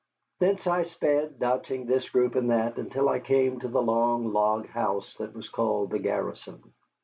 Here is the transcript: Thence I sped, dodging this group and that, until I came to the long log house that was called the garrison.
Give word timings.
Thence 0.39 0.65
I 0.65 0.81
sped, 0.81 1.37
dodging 1.37 1.85
this 1.85 2.09
group 2.09 2.33
and 2.33 2.49
that, 2.49 2.77
until 2.77 3.07
I 3.07 3.19
came 3.19 3.59
to 3.59 3.67
the 3.67 3.83
long 3.83 4.33
log 4.33 4.65
house 4.65 5.13
that 5.19 5.35
was 5.35 5.47
called 5.47 5.91
the 5.91 5.99
garrison. 5.99 6.73